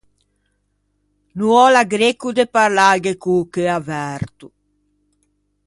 [1.37, 4.47] No ò l’agrecco de parlâghe co-o cheu averto.